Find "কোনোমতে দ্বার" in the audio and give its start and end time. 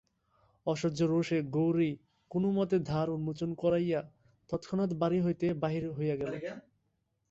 2.31-3.07